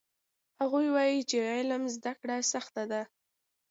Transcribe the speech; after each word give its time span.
هغوی 0.61 0.87
وایي 0.95 1.19
چې 1.29 1.37
علم 1.53 1.83
زده 1.95 2.13
کړه 2.19 2.35
سخته 2.53 2.83
ده 2.91 3.01